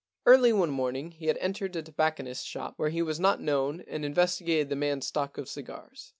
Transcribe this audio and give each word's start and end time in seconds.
Early 0.25 0.51
one 0.51 0.71
morning 0.71 1.11
he 1.11 1.27
had 1.27 1.37
entered 1.37 1.75
a 1.75 1.83
tobac 1.83 2.15
conist's 2.17 2.41
shop 2.43 2.73
where 2.77 2.89
he 2.89 3.03
was 3.03 3.19
not 3.19 3.39
known 3.39 3.81
and 3.87 4.03
investigated 4.03 4.69
the 4.69 4.75
man's 4.75 5.05
stock 5.05 5.37
of 5.37 5.47
cigars. 5.47 6.09